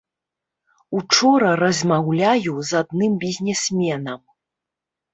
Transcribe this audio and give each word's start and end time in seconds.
Учора 0.99 1.51
размаўляю 1.65 2.51
з 2.73 2.83
адным 2.83 3.11
бізнесменам. 3.27 4.21